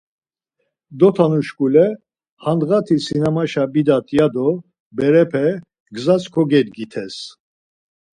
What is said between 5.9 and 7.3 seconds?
gzas kogedgites.